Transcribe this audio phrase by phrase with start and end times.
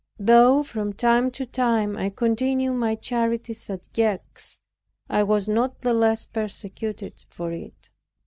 [0.17, 4.59] Though from time to time I continued my charities at Gex,
[5.07, 7.91] I was not the less persecuted for it.